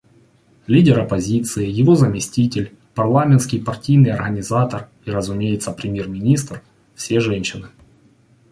[0.65, 6.63] Лидер оппозиции, его заместитель, парламентский партийный организатор и, разумеется, премьер-министр—
[6.95, 7.67] все женщины.